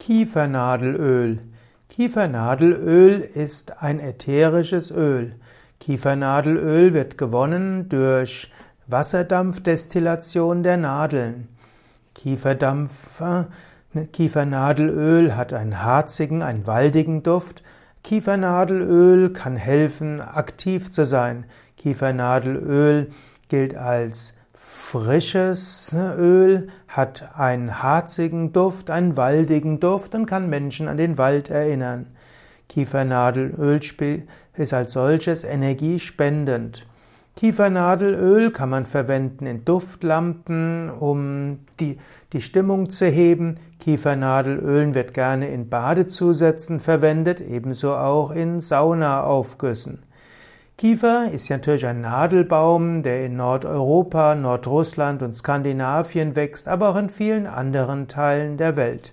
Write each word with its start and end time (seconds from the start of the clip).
Kiefernadelöl. 0.00 1.40
Kiefernadelöl 1.90 3.20
ist 3.20 3.82
ein 3.82 4.00
ätherisches 4.00 4.90
Öl. 4.90 5.34
Kiefernadelöl 5.78 6.94
wird 6.94 7.18
gewonnen 7.18 7.90
durch 7.90 8.50
Wasserdampfdestillation 8.86 10.62
der 10.62 10.78
Nadeln. 10.78 11.48
Kieferdampf, 12.14 13.22
Kiefernadelöl 14.12 15.36
hat 15.36 15.52
einen 15.52 15.82
harzigen, 15.82 16.42
einen 16.42 16.66
waldigen 16.66 17.22
Duft. 17.22 17.62
Kiefernadelöl 18.02 19.34
kann 19.34 19.56
helfen, 19.56 20.22
aktiv 20.22 20.90
zu 20.90 21.04
sein. 21.04 21.44
Kiefernadelöl 21.76 23.10
gilt 23.48 23.76
als 23.76 24.32
Frisches 24.62 25.96
Öl 25.96 26.68
hat 26.86 27.30
einen 27.34 27.82
harzigen 27.82 28.52
Duft, 28.52 28.90
einen 28.90 29.16
waldigen 29.16 29.80
Duft 29.80 30.14
und 30.14 30.26
kann 30.26 30.50
Menschen 30.50 30.86
an 30.86 30.98
den 30.98 31.16
Wald 31.16 31.48
erinnern. 31.48 32.08
Kiefernadelöl 32.68 33.80
ist 34.54 34.74
als 34.74 34.92
solches 34.92 35.44
energiespendend. 35.44 36.86
Kiefernadelöl 37.36 38.50
kann 38.50 38.68
man 38.68 38.84
verwenden 38.84 39.46
in 39.46 39.64
Duftlampen, 39.64 40.90
um 40.90 41.60
die, 41.80 41.96
die 42.34 42.42
Stimmung 42.42 42.90
zu 42.90 43.06
heben. 43.06 43.56
Kiefernadelöl 43.78 44.94
wird 44.94 45.14
gerne 45.14 45.48
in 45.48 45.70
Badezusätzen 45.70 46.80
verwendet, 46.80 47.40
ebenso 47.40 47.94
auch 47.94 48.30
in 48.30 48.60
Saunaaufgüssen. 48.60 50.02
Kiefer 50.80 51.30
ist 51.30 51.50
ja 51.50 51.58
natürlich 51.58 51.84
ein 51.84 52.00
Nadelbaum, 52.00 53.02
der 53.02 53.26
in 53.26 53.36
Nordeuropa, 53.36 54.34
Nordrussland 54.34 55.20
und 55.20 55.34
Skandinavien 55.34 56.36
wächst, 56.36 56.68
aber 56.68 56.88
auch 56.88 56.96
in 56.96 57.10
vielen 57.10 57.46
anderen 57.46 58.08
Teilen 58.08 58.56
der 58.56 58.78
Welt. 58.78 59.12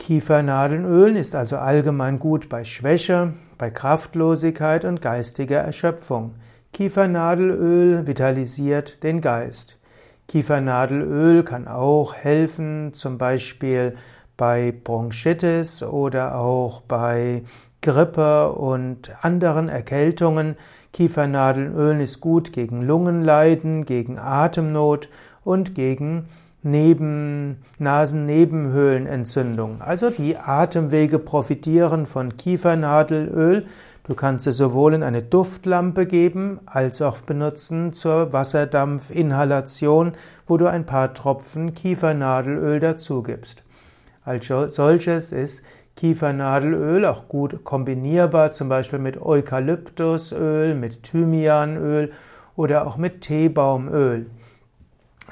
Kiefernadelöl 0.00 1.16
ist 1.16 1.36
also 1.36 1.56
allgemein 1.56 2.18
gut 2.18 2.48
bei 2.48 2.64
Schwäche, 2.64 3.34
bei 3.58 3.70
Kraftlosigkeit 3.70 4.84
und 4.84 5.00
geistiger 5.00 5.58
Erschöpfung. 5.58 6.34
Kiefernadelöl 6.72 8.08
vitalisiert 8.08 9.04
den 9.04 9.20
Geist. 9.20 9.78
Kiefernadelöl 10.26 11.44
kann 11.44 11.68
auch 11.68 12.12
helfen, 12.12 12.92
zum 12.92 13.18
Beispiel 13.18 13.94
bei 14.40 14.72
Bronchitis 14.72 15.82
oder 15.82 16.36
auch 16.36 16.80
bei 16.80 17.42
Grippe 17.82 18.52
und 18.52 19.10
anderen 19.20 19.68
Erkältungen. 19.68 20.56
Kiefernadelöl 20.94 22.00
ist 22.00 22.22
gut 22.22 22.54
gegen 22.54 22.80
Lungenleiden, 22.80 23.84
gegen 23.84 24.18
Atemnot 24.18 25.10
und 25.44 25.74
gegen 25.74 26.24
Neben, 26.62 27.58
Nasennebenhöhlenentzündung. 27.78 29.82
Also 29.82 30.08
die 30.08 30.38
Atemwege 30.38 31.18
profitieren 31.18 32.06
von 32.06 32.38
Kiefernadelöl. 32.38 33.66
Du 34.04 34.14
kannst 34.14 34.46
es 34.46 34.56
sowohl 34.56 34.94
in 34.94 35.02
eine 35.02 35.20
Duftlampe 35.20 36.06
geben, 36.06 36.60
als 36.64 37.02
auch 37.02 37.18
benutzen 37.18 37.92
zur 37.92 38.32
Wasserdampfinhalation, 38.32 40.12
wo 40.46 40.56
du 40.56 40.66
ein 40.66 40.86
paar 40.86 41.12
Tropfen 41.12 41.74
Kiefernadelöl 41.74 42.80
dazu 42.80 43.22
gibst. 43.22 43.64
Als 44.24 44.46
solches 44.46 45.32
ist 45.32 45.64
Kiefernadelöl 45.96 47.04
auch 47.04 47.28
gut 47.28 47.64
kombinierbar, 47.64 48.52
zum 48.52 48.68
Beispiel 48.68 48.98
mit 48.98 49.20
Eukalyptusöl, 49.20 50.74
mit 50.74 51.02
Thymianöl 51.02 52.12
oder 52.56 52.86
auch 52.86 52.96
mit 52.96 53.22
Teebaumöl. 53.22 54.26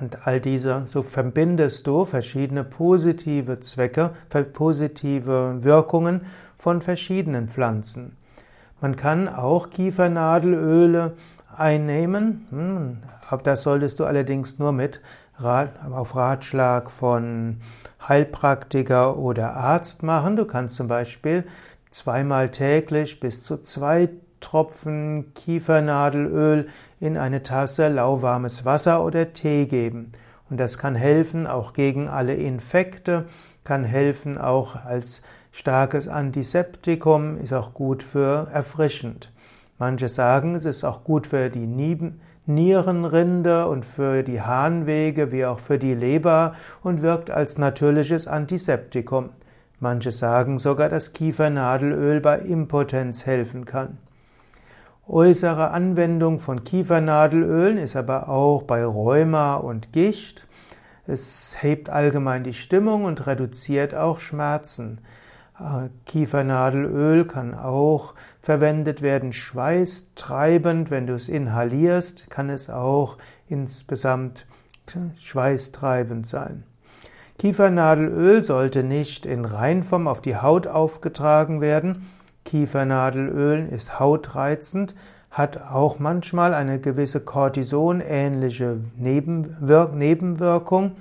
Und 0.00 0.26
all 0.26 0.40
diese, 0.40 0.84
so 0.86 1.02
verbindest 1.02 1.86
du 1.86 2.04
verschiedene 2.04 2.64
positive 2.64 3.60
Zwecke, 3.60 4.10
positive 4.52 5.58
Wirkungen 5.62 6.22
von 6.56 6.80
verschiedenen 6.80 7.48
Pflanzen. 7.48 8.16
Man 8.80 8.94
kann 8.94 9.28
auch 9.28 9.70
Kiefernadelöle 9.70 11.14
einnehmen, 11.56 12.46
hm, 12.50 12.98
das 13.42 13.62
solltest 13.62 13.98
du 13.98 14.04
allerdings 14.04 14.58
nur 14.58 14.72
mit 14.72 15.00
auf 15.42 16.16
Ratschlag 16.16 16.90
von 16.90 17.58
Heilpraktiker 18.06 19.16
oder 19.16 19.54
Arzt 19.54 20.02
machen. 20.02 20.36
Du 20.36 20.44
kannst 20.44 20.76
zum 20.76 20.88
Beispiel 20.88 21.44
zweimal 21.90 22.50
täglich 22.50 23.20
bis 23.20 23.42
zu 23.42 23.58
zwei 23.58 24.10
Tropfen 24.40 25.32
Kiefernadelöl 25.34 26.68
in 27.00 27.16
eine 27.16 27.42
Tasse 27.42 27.88
lauwarmes 27.88 28.64
Wasser 28.64 29.04
oder 29.04 29.32
Tee 29.32 29.66
geben. 29.66 30.12
Und 30.50 30.58
das 30.58 30.78
kann 30.78 30.94
helfen 30.94 31.46
auch 31.46 31.72
gegen 31.72 32.08
alle 32.08 32.34
Infekte, 32.34 33.26
kann 33.64 33.84
helfen 33.84 34.38
auch 34.38 34.76
als 34.84 35.22
starkes 35.52 36.08
Antiseptikum, 36.08 37.36
ist 37.36 37.52
auch 37.52 37.74
gut 37.74 38.02
für 38.02 38.48
erfrischend. 38.52 39.32
Manche 39.78 40.08
sagen, 40.08 40.54
es 40.54 40.64
ist 40.64 40.84
auch 40.84 41.04
gut 41.04 41.26
für 41.26 41.50
die 41.50 41.66
Nierenrinde 42.48 43.68
und 43.68 43.84
für 43.84 44.22
die 44.22 44.40
Harnwege 44.40 45.30
wie 45.30 45.44
auch 45.44 45.60
für 45.60 45.78
die 45.78 45.94
Leber 45.94 46.54
und 46.82 47.02
wirkt 47.02 47.30
als 47.30 47.58
natürliches 47.58 48.26
Antiseptikum. 48.26 49.30
Manche 49.80 50.10
sagen 50.10 50.58
sogar, 50.58 50.88
dass 50.88 51.12
Kiefernadelöl 51.12 52.20
bei 52.20 52.38
Impotenz 52.38 53.26
helfen 53.26 53.64
kann. 53.64 53.98
Äußere 55.06 55.70
Anwendung 55.70 56.38
von 56.38 56.64
Kiefernadelölen 56.64 57.78
ist 57.78 57.96
aber 57.96 58.28
auch 58.28 58.62
bei 58.62 58.84
Rheuma 58.84 59.54
und 59.54 59.92
Gicht. 59.92 60.46
Es 61.06 61.62
hebt 61.62 61.88
allgemein 61.88 62.44
die 62.44 62.52
Stimmung 62.52 63.04
und 63.04 63.26
reduziert 63.26 63.94
auch 63.94 64.20
Schmerzen. 64.20 65.00
Kiefernadelöl 66.06 67.24
kann 67.26 67.54
auch 67.54 68.14
verwendet 68.40 69.02
werden, 69.02 69.32
schweißtreibend. 69.32 70.90
Wenn 70.90 71.06
du 71.06 71.14
es 71.14 71.28
inhalierst, 71.28 72.30
kann 72.30 72.48
es 72.48 72.70
auch 72.70 73.16
insgesamt 73.48 74.46
schweißtreibend 75.18 76.26
sein. 76.26 76.64
Kiefernadelöl 77.38 78.42
sollte 78.42 78.82
nicht 78.82 79.26
in 79.26 79.44
Reinform 79.44 80.08
auf 80.08 80.20
die 80.20 80.36
Haut 80.36 80.66
aufgetragen 80.66 81.60
werden. 81.60 82.08
Kiefernadelöl 82.44 83.66
ist 83.66 84.00
hautreizend, 84.00 84.94
hat 85.30 85.60
auch 85.70 85.98
manchmal 85.98 86.54
eine 86.54 86.80
gewisse 86.80 87.20
Cortison-ähnliche 87.20 88.78
Nebenwirkung 88.96 90.92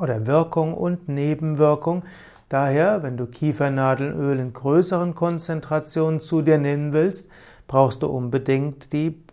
oder 0.00 0.26
Wirkung 0.26 0.74
und 0.74 1.08
Nebenwirkung. 1.08 2.02
Daher, 2.48 3.02
wenn 3.02 3.16
du 3.16 3.26
Kiefernadelöl 3.26 4.38
in 4.38 4.52
größeren 4.52 5.14
Konzentrationen 5.14 6.20
zu 6.20 6.42
dir 6.42 6.58
nehmen 6.58 6.92
willst, 6.92 7.28
brauchst 7.66 8.02
du 8.02 8.06
unbedingt 8.06 8.92
die, 8.92 9.24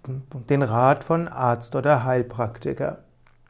den 0.49 0.63
Rat 0.63 1.03
von 1.03 1.27
Arzt 1.27 1.75
oder 1.75 2.05
Heilpraktiker. 2.05 3.03